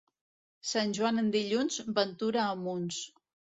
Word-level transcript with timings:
Sant 0.69 0.95
Joan 0.99 1.23
en 1.25 1.29
dilluns, 1.37 1.79
ventura 2.01 2.43
a 2.47 2.59
munts. 2.65 3.01